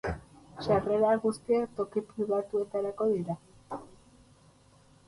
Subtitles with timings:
[0.67, 3.39] Sarrera guztiak toki pribatuetarako dira.